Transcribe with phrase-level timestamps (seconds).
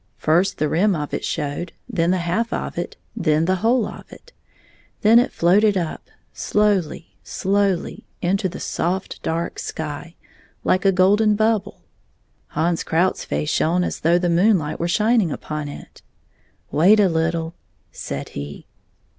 [0.17, 4.11] First the rim of it showed, then the half of it, then the whole of
[4.11, 4.33] it.
[5.01, 10.15] Then it floated up, slowly, slowly, into the soft, dark sky,
[10.63, 11.83] like a golden bub ble.
[12.47, 16.01] Hans Krout's face shone as though the moonhght were shining upon it.
[16.71, 17.53] "Wait a little,"
[17.91, 18.65] said he.